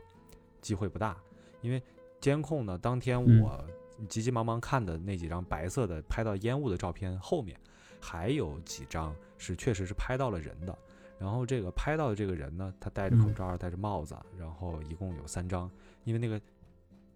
[0.61, 1.17] 机会不大，
[1.61, 1.81] 因为
[2.21, 3.41] 监控呢，当天嗯。
[3.41, 3.65] 我
[4.07, 7.59] 急急忙忙看的那几张白色的拍到烟雾的照片后面，
[7.99, 10.77] 还有几张是确实是拍到了人的。
[11.17, 15.69] 然后这个拍到的这个人呢，他戴着口嗯罩，戴着帽子，然后一共有三张，
[16.05, 16.39] 因为那个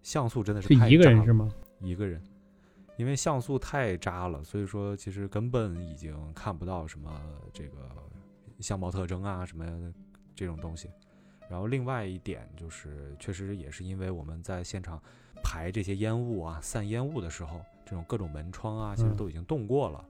[0.02, 1.50] 像素真的是是一个人是吗？
[1.80, 2.22] 一个人，
[2.98, 7.18] 因为像素太渣了，所以说其实根本已经看不到什么
[7.50, 7.78] 这个
[8.60, 9.92] 相貌特征啊什么
[10.34, 10.90] 这种东西。
[11.48, 15.02] 然后另外一点就是，确实也是因为我们在现场
[15.42, 20.04] 排这些烟雾啊、散烟雾的时候，这种各种门窗啊，其实嗯都已经动过了。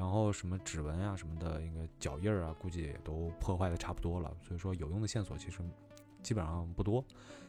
[0.00, 4.34] 然后什么指纹啊什么的，应该脚印儿啊，估计也都破坏的差不多了。
[4.40, 5.58] 所以说有用的线索其实
[6.22, 7.04] 基本上不多。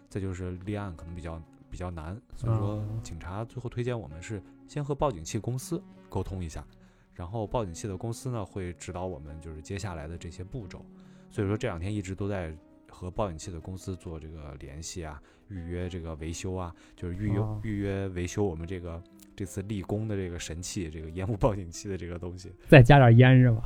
[0.10, 6.68] 再就是立案可能比较比较难，所以说哦警察最后推荐我们是先和报警器公司沟通一下，
[7.14, 10.86] 然后报警器的公司呢会指导我们就是接下来的这些步骤。
[11.30, 12.54] 所以说这两天一直都在
[12.90, 19.02] 和报警器的公司做这个联系啊，预约这个维修啊，就是预约、哦预约维修我们这个
[19.36, 22.52] 这次立功的这个神器，这个烟雾报警器的这个东西。
[22.68, 23.64] 再加点烟是吧？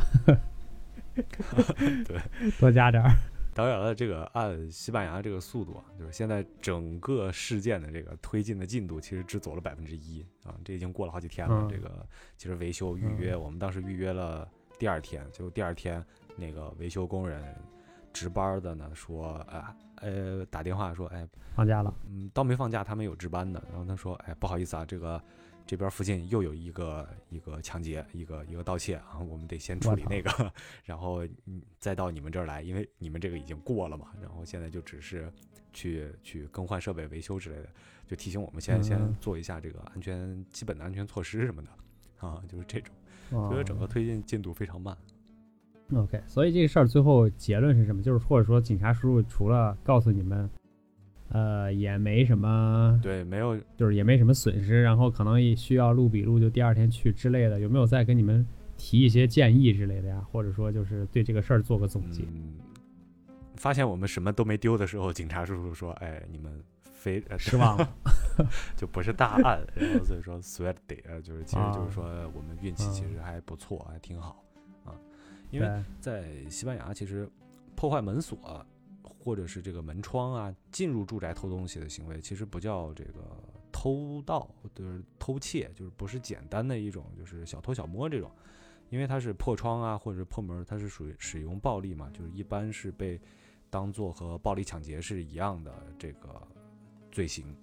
[2.05, 2.19] 对，
[2.59, 3.09] 多加点儿。
[3.53, 11.61] 当然了，这个按西班牙这个速度啊，就是现在整个事件的这个推进的进度，其实只走了百分之一啊，这已经过了好几天了。
[11.61, 14.45] 嗯这个其实维修预约，我们当时预约了
[14.77, 16.03] 第二天，结果第二天
[16.35, 17.41] 那个维修工人
[18.11, 21.25] 值班的呢说，啊呃打电话说，哎，
[21.55, 23.63] 放假了，嗯，倒没放假，他们有值班的。
[23.69, 25.21] 然后他说，哎，不好意思啊，这个
[25.65, 30.53] 这边附近又有一个一个抢劫，一个一个盗窃啊，我们得先处理那个，
[30.85, 34.07] 然后嗯再到你们这儿来，因为你们这个已经过了嘛。
[34.21, 35.31] 然后现在就只是
[35.73, 37.69] 去去更换设备、维修之类的，
[38.07, 41.69] 就提醒我们先先嗯做一下这个安全基本的安全措施什么的
[42.27, 42.93] 啊，就是这种，
[43.29, 44.95] 所以哦整个推进进度非常慢。
[45.93, 48.01] OK，所以这个事儿最后结论是什么？
[48.01, 50.49] 就是或者说警察叔叔除了告诉你们，
[51.29, 58.45] 呃，也没什么，对，没有就是也没什么损失，然后可能也需要录笔录，就第二天去之类的，有没有再跟你们
[58.77, 60.23] 提一些建议之类的呀？
[60.31, 62.23] 或者说就是对这个事儿做个总结？
[62.23, 62.53] 嗯，
[63.55, 66.61] 发现我们什么都没丢的时候，警察叔叔说：“哎，你们
[66.93, 67.89] 非呃失望了，
[68.77, 72.03] 就不是大案。”然后所以说 sweaty，呃，就是其实就是啊说
[72.35, 74.43] 我们运气其实还不错，还挺好
[74.83, 74.93] 啊。
[75.51, 77.27] 因为，在西班牙，其实
[77.75, 78.37] 破坏门锁
[79.25, 83.25] 或者是这个门窗啊，进入住宅偷东西的行为，其实不叫这个
[83.71, 88.31] 偷盗，就是偷窃，就是不是简单的一种就是小偷小摸这种，
[88.91, 93.19] 因为它是破窗啊或者是破门，它是属于使用暴力嘛，就是一般是被
[93.71, 96.39] 当做和暴力抢劫是一样的这个
[97.11, 97.57] 罪行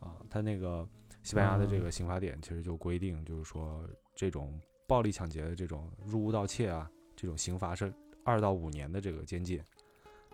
[0.00, 0.16] 啊。
[0.30, 0.88] 它那个
[1.22, 7.92] 西班牙的这个刑法典其实就规定，就是说这种暴力抢劫的这种入屋盗窃啊，这种刑罚是
[8.24, 9.62] 二到五年的这个监禁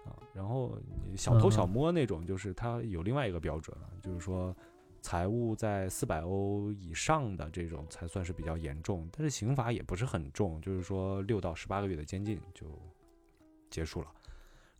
[0.09, 0.17] 啊。
[0.35, 0.79] 然后
[1.17, 4.55] 小偷小嗯摸那种，就是它有另外一个标准啊，就是说
[5.01, 12.67] 财务在四百欧以上的这种才算是比较严重，但是刑罚也不是很重，就是说六到十八个月的监禁就
[13.71, 14.09] 结束了。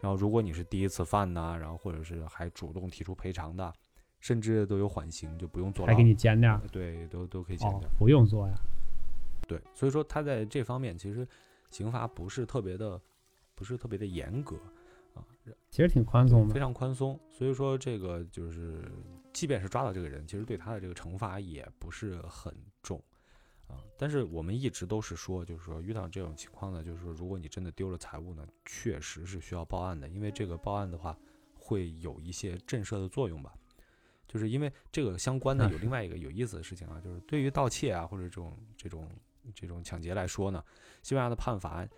[0.01, 3.73] 然后如果你是第一次犯呐、然后或者是还主动提出赔偿的，
[4.21, 5.93] 甚至都有缓刑，就不用坐牢。
[5.93, 6.61] 还给你减点儿。
[6.71, 8.55] 对，都都可以减哦点。，不用做呀。
[9.49, 11.27] 对，所以说他在这方面其实
[11.71, 13.01] 刑罚不是特别的，
[13.55, 14.71] 不是特别的严格啊，
[15.71, 16.61] 其实挺宽松的非。
[16.61, 17.19] 常宽松。
[17.31, 18.91] 所以说这个就是，
[19.33, 23.03] 即便是抓到这个人，其实对他的这个惩罚也不是很重
[23.67, 23.77] 啊。
[23.97, 31.17] 但是我们一直都是说，就是说遇到这种情况呢，就是说如果你真的丢了财物呢，确实是需要报案的，因为这个报案的话
[31.55, 33.53] 会有一些震慑的作用吧。
[34.27, 39.09] 就是因为这个相关的有另外一个有意思的事情啊，就是对于盗窃啊或者这种这种
[39.55, 40.63] 这种抢劫来说呢，
[41.03, 41.89] 西班牙的判罚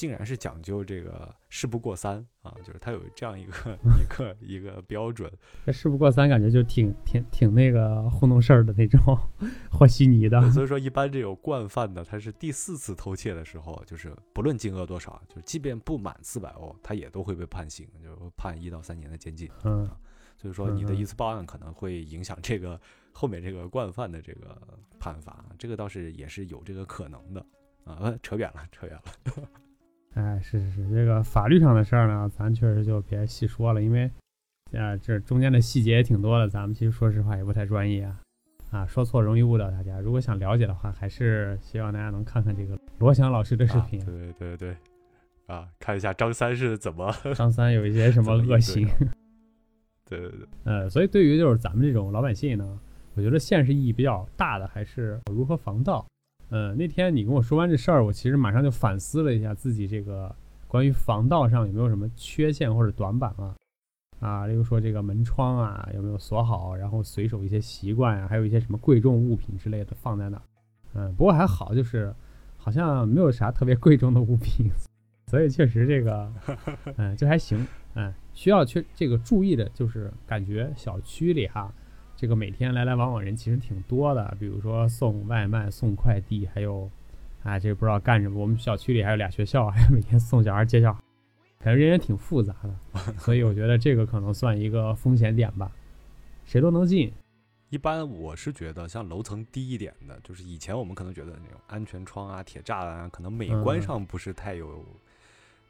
[0.00, 5.30] 竟然是讲究这个事不过三啊，就是它有这样一个 一个一个标准。
[5.66, 8.98] 这事不过三，感觉就挺挺挺那个糊弄事儿的那种
[9.70, 10.50] 和稀泥的。
[10.52, 19.50] 所以说，一般这种惯犯的，他是第四次偷窃的时候，就是不论金额多少，就是即便不满四百欧，他也都会被判刑，就是判一到三年的监禁。
[19.64, 19.86] 嗯，
[20.38, 22.80] 所以说，你的一次报案可能会影响这个
[23.12, 24.56] 后面这个惯犯的这个
[24.98, 27.44] 判罚，这个倒是也是有这个可能的
[27.84, 27.98] 啊。
[28.00, 29.48] 呃扯远了，扯远了。
[30.14, 34.10] 哎，是是是，这个法律上的事儿呢，咱确实就别细说了，因为，
[34.72, 38.20] 啊，这中间的细节也挺多的，咱们其实说实话也不太专业啊，
[38.70, 40.00] 啊，说错容易误导大家。
[40.00, 44.04] 如果想了解的话，还是希望大家能看看这个罗翔老师的视啊频。
[44.04, 44.76] 对对对，
[45.46, 48.88] 啊，看一下张三是怎么 张三有一些什么恶行，
[50.08, 52.80] 对对对，呃，所以对于就是咱们这种老百姓呢，
[53.14, 56.04] 我觉得现实意义比较大的还是如何防盗。
[56.50, 60.34] 呃，那天你跟我说完这事儿，我其实马上就反思了一下自己这个
[60.66, 63.54] 关于防盗上有没有什么缺陷或者短板啊？
[64.18, 70.42] 啊，例如说这个门窗啊有没有锁好，然后随手一些习惯啊，还有一些什么贵重物品之类的放在那儿。
[70.94, 72.12] 嗯，不过还好，就是
[72.58, 74.66] 好像没有啥特别贵重的物品，
[75.28, 76.32] 所以确实这个，
[76.98, 77.64] 嗯，就还行。
[77.94, 81.72] 嗯，需要去这个注意的就是，感觉小区里哈，
[82.20, 86.86] 这个每天来来往往人其实挺多的，比如说送外卖、送快递，还有，
[87.42, 88.38] 啊，这个不知道干什么。
[88.38, 91.00] 我们小区里还有俩学校，还 每天送小孩接小孩，
[91.60, 95.72] 感觉人也挺复杂的， 所以我觉得这个可能算一个风险点吧，
[96.44, 97.10] 谁都能进。
[97.70, 104.84] 一般我是觉得像楼层低一点的，就是以前我们可能觉得那种安全窗啊、铁栅栏啊，可能美观嗯上不是太有，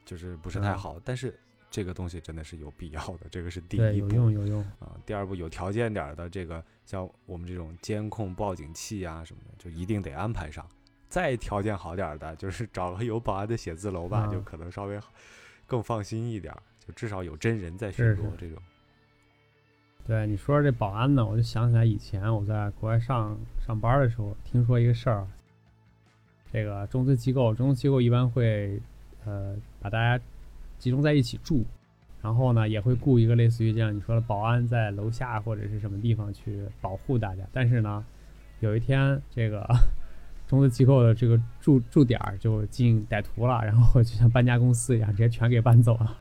[0.05, 1.39] 就是不是太嗯好，但是
[1.71, 4.61] 这个东西真的是有必要的，这个是第一步用有用。
[4.81, 4.99] 啊。
[5.07, 10.67] 第二步有条件点儿的这个，像我们这种监控报警器啊什么的，就一定得安排上。
[11.09, 15.01] 再条件好点儿的，就是找个有保安的写字楼吧，啊就可能稍微
[15.67, 18.61] 更放心一点儿，就至少有真人在巡逻这种。
[20.07, 25.27] 对你说这保安呢，我就想起来以前我在国外上上班的时候，听说一个事儿。
[26.53, 28.81] 这个中资机构，中资机构一般会，
[29.25, 30.25] 呃，把大家
[30.81, 31.65] 集中在一起住，
[32.21, 37.45] 然后呢，也会雇一个类似于这样你说的保安在楼下或者是什么地方去保护大家。
[37.53, 38.05] 但是呢，
[38.59, 39.65] 有一天这个
[40.49, 46.17] 中资机构的这个驻驻点就进歹徒了，然后就像搬家公司一样，直接全给搬走了。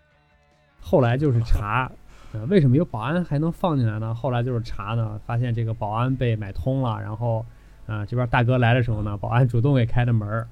[0.81, 1.91] 后来就是查，
[2.33, 4.13] 呃，为什么有保安还能放进来呢？
[4.13, 7.45] 后来就是查呢，发现这个保安被买通了，然后，
[7.87, 10.47] 啊、这边大哥来的时候呢，保安主动给开的门儿。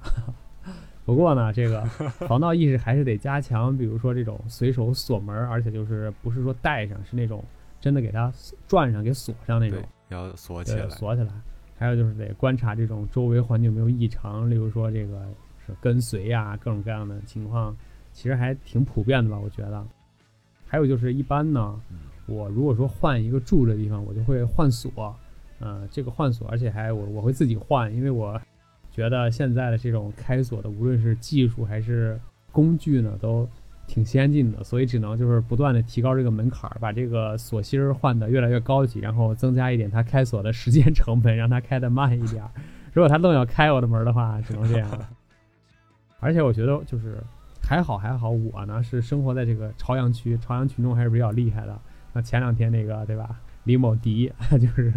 [1.08, 1.80] 不过呢，这个
[2.28, 7.42] 防盗意识还是得加强，比如说这种随手锁门，而且就是不是说带上，是那种
[7.80, 8.30] 真的给它
[8.66, 10.86] 转上、给锁上那种，，要锁起，来。
[10.90, 11.30] 锁起来。
[11.78, 15.18] 还有就是得观察这种周围环境有没有异常，例如说这个
[15.66, 17.74] 是跟随呀、各种各样的情况，
[18.12, 19.82] 其实还挺普遍的吧，我觉得。
[20.66, 25.16] 还有就是一般呢，嗯我如果说换一个住的地方，我就会换锁，
[25.58, 28.38] 呃，这个换锁，而且还我我会自己换，因为我
[28.90, 32.18] 觉得现在的这种开锁的，无论是技术还是
[32.50, 33.48] 工具呢，都
[33.86, 42.50] 挺先进的，所以只能就是不断的提高这个门槛儿，把这个锁芯儿换得越来越高级，然后增加一点它开锁的时间成本，让它开得慢一点儿。
[42.92, 45.08] 如果它愣要开我的门儿的话，只能这样了。
[46.20, 47.22] 而且我觉得就是
[47.62, 51.78] 还好还好，我呢是生活在这个朝阳区，朝阳群众还是比较厉害的。
[52.12, 54.92] 那前两天那个对吧，李某迪 就是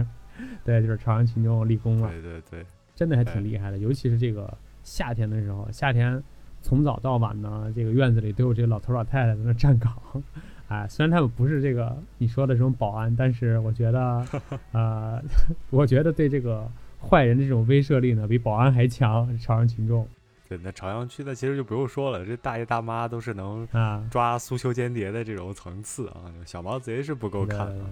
[0.65, 2.09] 对，就是朝阳群众立功了。
[2.09, 2.65] 对对对，
[3.01, 6.21] 真的还哎挺厉害的，尤其是这个夏天的时候，夏天
[6.61, 9.91] 从早到晚呢，这个院子里都有这个老头老太太在那站岗。
[10.69, 14.23] 哎，虽然他们不是这个你说的这种保安，但是我觉得，
[14.71, 15.19] 呃，
[15.71, 16.69] 我觉得对这个
[17.01, 19.35] 坏人的这种威慑力呢，比保安还强。
[19.39, 20.07] 朝阳群众
[20.47, 27.85] 对，那朝阳区的其实就不用说了，这大爷大妈都是能啊，抓苏修间谍的这种层次啊，小毛贼是不够看对啊。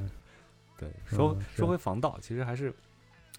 [0.78, 2.72] 对，说嗯说回防盗，其实还是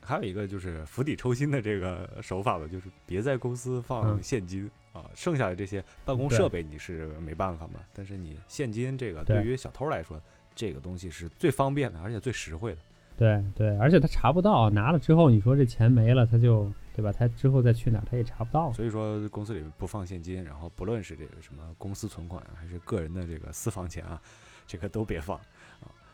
[0.02, 10.20] 还有一个就是釜底抽薪的这个手法吧， 就是别在公司放嗯现金、啊，剩下的这些办公设备你是没办法嘛，但是你现金这个对对于小偷来说，
[10.54, 12.78] 这个东西是最方便的，而且最实惠的。
[13.16, 17.12] 对对，而且他查不到，拿了之后你说这钱没了，他就对吧？
[17.12, 18.72] 他之后再去哪儿他也查不到。
[18.72, 24.18] 所以说公司里不放现金，然后不论是这个什么公司存款啊还是个人的这个私房钱啊，
[24.66, 25.44] 这个都别放啊，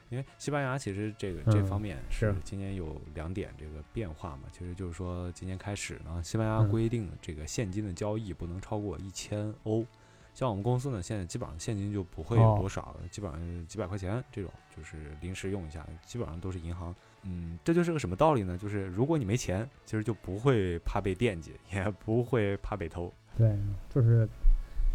[0.08, 9.84] 因为西班牙其实这个这嗯方面是今年有两点这个变化嘛，其实就是说今年开始呢，西班牙嗯规定这个现金的交易不能超过一千欧。
[10.32, 16.94] 像我们公司呢，现在基本上现金就不会有哦多少，基本上几百块钱这种，就是临时用一下，基本上都是银行。
[17.22, 18.56] 嗯，这就是个什么道理呢？
[18.58, 23.10] 就是如果你没钱，其实就不会怕被惦记，也不会怕被偷。
[23.34, 24.28] 对，就是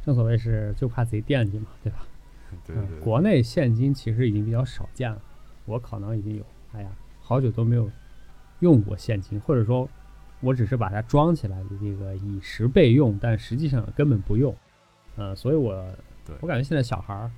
[0.05, 2.05] 正所谓是就怕贼惦记嘛，对吧？
[2.55, 5.21] 嗯对对对，国内现金其实已经比较少见了，
[5.65, 7.89] 我可能已经有，哎呀，好久都没有
[8.59, 9.89] 用过现金，或者说，
[10.39, 14.55] 我只是把它装起来的这个以时备用，但实际上根本不用。
[15.15, 15.85] 呃，所以我
[16.41, 17.31] 我感觉现在小孩儿，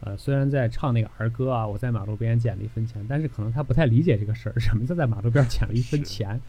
[0.00, 6.40] 呃，虽然在唱那个儿歌啊，我在马路边捡了一分钱，但是可能他不太理解这个事儿，什么叫在马路边捡了一分 钱？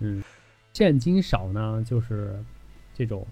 [0.00, 0.22] 嗯，
[0.72, 2.42] 现金少呢，就是
[2.94, 3.26] 这种，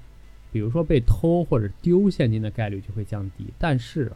[0.53, 4.11] 比如说被偷或者丢现金的概率就会降低，但是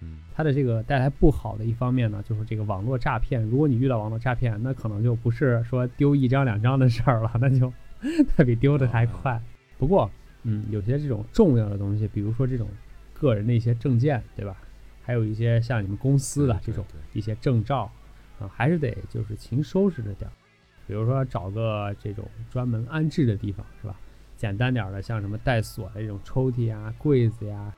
[0.00, 3.42] 嗯，它的这个带来不好的一方面呢，就是这个网络诈骗。
[3.42, 7.72] 如果你遇到网络诈骗，那可能就不是说丢一张两张的事儿了，那就
[8.36, 9.40] 它比丢的还快。
[9.78, 10.10] 不过，
[10.42, 12.68] 嗯，有些这种重要的东西，比如说这种
[13.12, 14.56] 个人的一些证件，对吧？
[15.02, 17.90] 还有一些像你们公司的这种一些证照，
[18.38, 20.32] 啊，还是得就是勤收拾着点儿。
[20.86, 23.96] 比如说找个这种专门安置的地方，是吧？
[24.36, 27.74] 简单点儿的，像什么带锁的这种抽屉啊、柜子呀，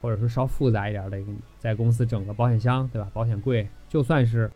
[0.00, 1.18] 或者说稍复杂一点儿的，
[1.58, 3.10] 在公司整个保险箱，对吧？
[3.12, 4.50] 保险柜，就算是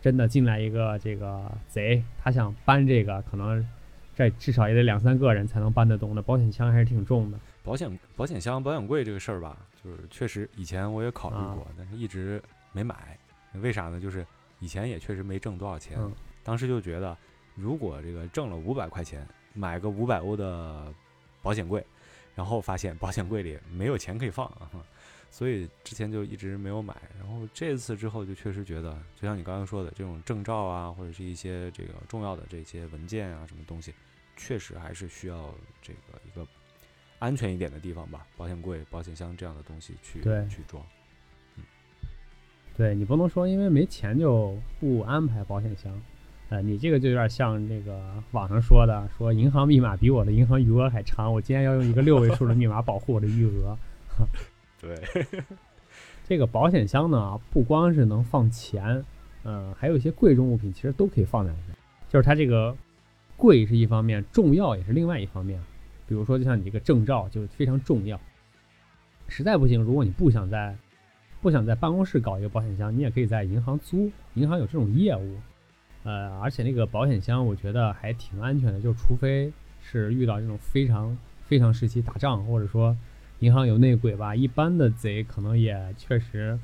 [0.00, 3.66] 真的进来一个这个贼，他想搬这个，可能
[4.14, 6.22] 这至少也得两三个人才能搬得动的。
[6.22, 7.38] 保险箱还是挺重的。
[7.62, 13.18] 保险保险箱、保险柜这个事儿吧，就是确实以前我也考虑啊过，但是一直没买。
[13.54, 14.00] 为啥呢？
[14.00, 14.24] 就是
[14.60, 16.12] 以前也确实没挣多少钱，嗯
[16.42, 17.16] 当时就觉得，
[17.54, 20.92] 如果这个挣了五百块钱，买个五百欧的
[21.42, 21.84] 保险柜，
[22.34, 24.70] 然后发现保险柜里没有钱可以放啊，
[25.30, 26.96] 所以之前就一直没有买。
[27.18, 33.94] 然后这次之后就确实觉得，就像你刚刚说的，这种证照啊，或者是一些这个重要的这些文件啊，什么东西，
[34.36, 36.46] 确实还是需要这个一个
[37.18, 40.84] 安全一点的地方吧，保险柜、保险箱这样的东西去去装。
[42.76, 46.00] 对你不能说因为没钱就不安排保险箱，
[46.50, 48.00] 呃，你这个就有点像那个
[48.32, 53.78] 网上说的，说银行密码比我的银行余额还长，我今天要用一个六位数的密码保护我的余额。
[54.82, 54.96] 对，
[56.26, 59.04] 这个保险箱呢，不光是能放钱，
[59.44, 61.76] 呃，还有一些贵重物品，其实都可以放在里面。
[62.08, 62.76] 就是它这个
[63.36, 65.62] 贵是一方面，重要也是另外一方面。
[66.08, 68.20] 比如说，就像你这个证照就非常重要，
[69.28, 70.76] 实在不行，如果你不想在
[71.40, 75.36] 不想在办公室搞一个保险箱，你也可以在银行租，银行有这种业务。
[76.02, 82.96] 呃，而且那个保险箱我觉得还挺安全的，就除非是遇到这种非常非常时期打仗，或者说
[83.40, 86.58] 银行有内鬼吧，一般的贼可能也确实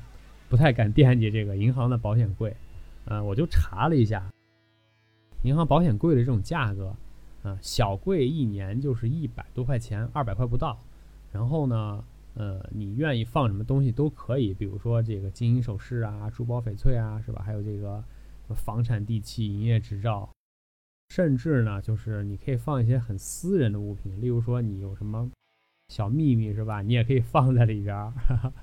[0.49, 2.55] 不太敢惦记这个银行的保险柜。
[3.05, 4.29] 呃，我就查了一下，
[5.43, 6.95] 银行保险柜的这种价格，
[7.43, 10.77] 啊、小柜一年就是一百多块钱，二百块不到。
[11.31, 17.41] 然后呢，呃，你愿意放什么东西都可以，比如说这个金银首饰啊、珠宝翡翠啊，是吧？
[17.45, 18.03] 还有这个
[18.53, 20.29] 房产地契、营业执照，
[21.09, 25.29] 甚至呢，就是你可以放一些很私人的物品，例如说你有什么
[25.89, 26.81] 小秘密是吧？
[26.81, 28.13] 你也可以放在里边儿，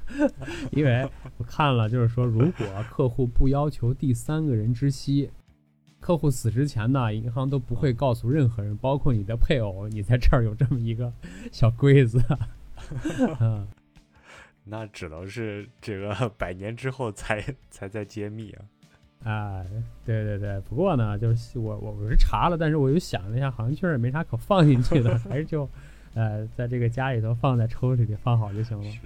[0.73, 5.31] 因为我看了，就是说，如果客户不要求第三个人知悉，
[6.01, 11.11] 客户死之前呢，银行都不会告诉任何人，包括你的配偶，你在这儿有这么一个
[11.51, 12.23] 小柜子。
[13.41, 13.67] 嗯，
[14.65, 18.65] 那只能是这个百年之后才才在揭秘啊。
[19.25, 19.67] 哎，
[20.05, 25.69] 对对对，不过呢，就是我我我是查了，但是我又想了一下，好像确实没啥可放进去的， 还是就，
[26.15, 28.91] 呃，在这个家里头放在抽屉里放好就行了。
[28.91, 29.01] 是，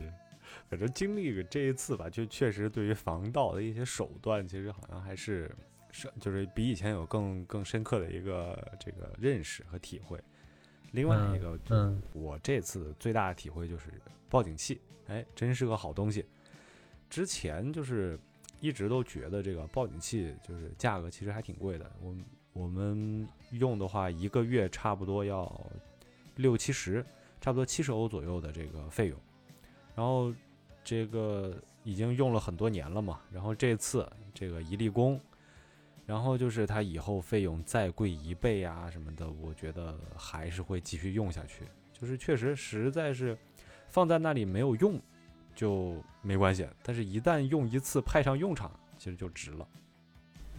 [0.69, 5.51] 反正经历这一次吧，就确实对于防盗的一些手段，其实好像还是
[5.93, 10.19] 是就是比以前有更更深刻的一个这个认识和体会。
[10.93, 13.89] 另外一个，就是嗯我这次最大的体会就是
[14.29, 16.25] 报警器，哎，真是个好东西。
[17.09, 18.19] 之前就是
[18.61, 22.17] 一直都觉得这个报警器就是价格其实还挺贵的，我
[22.53, 25.61] 我们用的话一个月差不多要
[26.37, 27.05] 六七十，
[27.41, 29.19] 差不多七十欧左右的这个费用。
[29.95, 30.33] 然后
[30.85, 35.21] 这个已经用了很多年了嘛，然后这次这个一立功，
[36.07, 41.65] 然后就是它以后费用再贵一倍啊什么的，我觉得还是会继续用下去。
[41.93, 43.37] 就是确实实在是
[43.89, 45.01] 放在那里没有用
[45.59, 49.67] 就没关系，但是一旦用一次派上用场，其实就值了。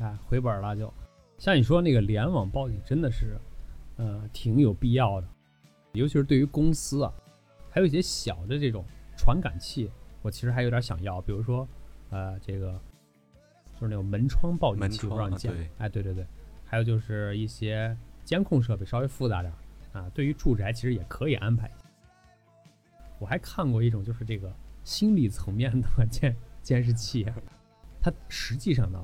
[0.02, 0.94] 哎，回本了就。
[1.38, 3.40] 像你说那个联网报警真的是，
[3.96, 5.28] 呃，挺有必要的，
[5.94, 7.14] 尤其是对于公司啊，
[7.70, 8.84] 还有一些小的这种
[9.18, 9.90] 传感器，
[10.22, 11.66] 我其实还有点想要，比如说
[12.10, 12.74] 呃，这个
[13.76, 15.64] 就是那种门窗报警门器，不知道窗啊对你见过？
[15.78, 16.28] 哎，对对对，
[16.66, 17.96] 还有就是一些
[18.26, 19.54] 监控设备稍微复杂点
[19.94, 21.72] 儿啊，对于住宅其实也可以安排。
[23.18, 24.54] 我还看过一种就是这个
[24.90, 27.24] 心理层面的监监视器，
[28.02, 29.00] 它实际上呢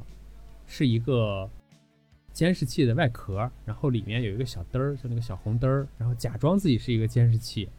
[0.65, 1.47] 是一个
[2.33, 7.69] 监视器的外壳，然后里面有一个小灯儿，就那个小红灯儿，然后假装自己是一个监视器，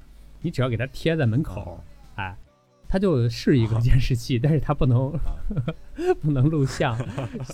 [0.40, 1.82] 你只要给它贴在门口，
[2.14, 2.36] 哎，
[2.88, 5.12] 它就是一个监视器，但是它不能
[6.22, 6.96] 不能录像，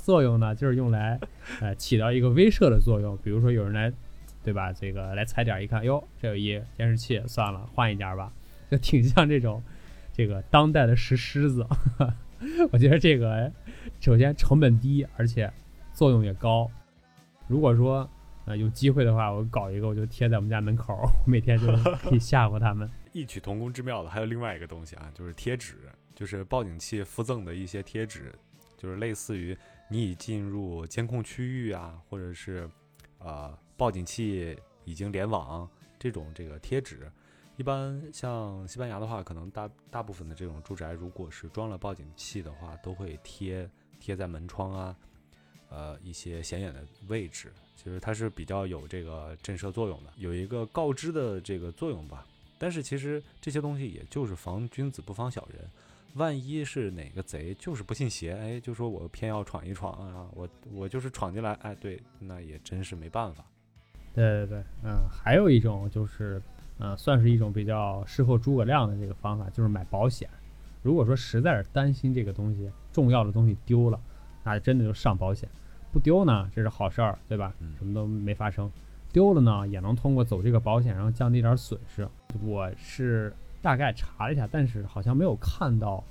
[0.04, 1.18] 作用呢就是用来
[1.62, 3.90] 呃起到一个威慑的作用，比如说有人来，
[4.44, 4.70] 对吧？
[4.70, 8.30] 这个来踩点儿一看，哟，这有一监视器，算了，换一家吧，
[8.70, 9.62] 就挺像这种
[10.12, 11.66] 这个当代的石狮子。
[12.72, 13.50] 我觉得这个
[14.00, 15.52] 首先成本低，而且
[15.92, 16.68] 作用也高。
[17.46, 18.08] 如果说
[18.46, 21.66] 呃有机会的话，我搞一个，我就贴在我们家门口，每天就
[22.02, 22.90] 可以吓唬他们。
[23.12, 25.76] 异曲同工之妙的还有另外一个东西啊，就是贴纸，
[26.14, 28.32] 就是报警器附赠的一些贴纸，
[28.76, 29.56] 就是类似于
[29.88, 32.68] 你已进入监控区域啊，或者是
[33.18, 37.08] 呃报警器已经联网这种这个贴纸。
[37.62, 44.96] 一般像西班牙的话，可能大大部分的这种住宅，如果是装了报警器的话，都会贴贴在门窗啊，
[45.68, 47.52] 呃一些显眼的位置。
[47.76, 52.26] 其实它是比较有这个震慑作用的，有一个告知的这个作用吧。
[52.58, 55.70] 但是其实这些东西也就是防君子不防小人，
[56.14, 63.44] 万一是哪个贼就是不信邪，哎，就说我偏要闯一闯啊，我我就是闯进来，哎，对，那也真是没办法。
[64.12, 66.42] 对对对，嗯，还有一种就是，
[66.78, 70.28] 呃，算是一种比较事后诸葛亮的这个方法，就是买保险。
[70.82, 74.00] 如果说实在是担心这个东西重要的东西丢了，
[74.42, 75.48] 那真的就上保险。
[75.92, 77.74] 不丢呢，这是好事儿，对吧嗯？
[77.78, 78.70] 什么都没发生。
[79.12, 82.08] 丢了呢，也能通过走这个保险，然后降低点损失。
[82.42, 86.02] 我是大概查了一下，但是好像没有看到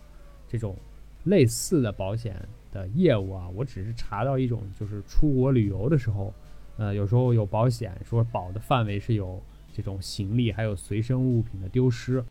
[0.47, 0.75] 这种
[1.23, 2.35] 类似的保险
[2.71, 3.49] 的业务啊。
[3.55, 6.31] 我只是查到一种，就是出国旅游的时候，
[6.77, 9.41] 呃，有时候有保险说保的范围是有
[9.73, 12.23] 这种行李还有随身物品的丢失。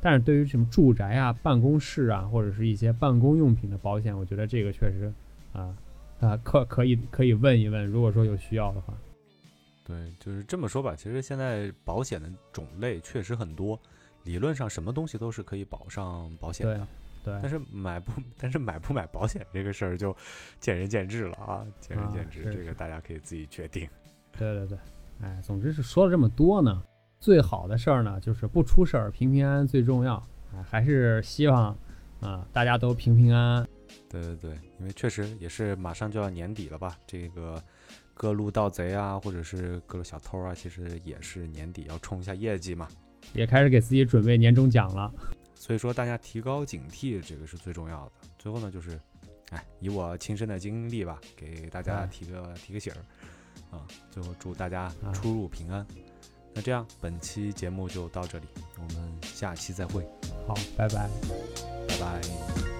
[0.00, 5.12] 但是对于什么住宅啊、办公室啊，或者是一些办公用品的保险，我觉得这个确实
[5.52, 5.76] 啊
[6.20, 8.92] 啊可可以可以问一问，如果说有需要的话。
[9.84, 10.94] 对，就是这么说吧。
[10.96, 13.78] 其实现在保险的种类确实很多，
[14.24, 16.86] 理论上什么东西都是可以保上保险的。
[17.24, 20.16] 对，但是买不， 但是买不买保险这个事儿就
[20.58, 23.88] 见仁见智了啊，见仁啊见智，这个大家可以自己决定。
[24.36, 24.78] 对对对，
[25.22, 26.82] 哎，总之是说了这么多呢，
[27.20, 30.22] 最好的事儿呢就是不出事儿，平平安安最重要。
[30.54, 31.76] 哎，还是希望
[32.20, 33.68] 啊、大家都平平安安。
[34.08, 37.62] 对对对，因为确实也是马上就要年底了吧，这个
[38.14, 42.88] 各路盗贼啊，或者是各路小偷啊，其实也是年底要冲一下业绩嘛。
[43.32, 45.12] 也开始给自己准备年终奖了。
[45.54, 48.12] 所以说大家提高警惕，这个是最重要的。
[48.38, 49.00] 最后呢，就是，
[49.50, 52.98] 哎，以我亲身的经历吧，给大家哎提个提个醒儿
[53.72, 53.82] 啊。
[54.12, 55.84] 最后祝大家啊出入平安。
[56.54, 58.46] 那这样，本期节目就到这里，
[58.76, 60.06] 我们下期再会，
[60.46, 61.08] 好，拜拜。
[61.88, 62.71] 拜拜。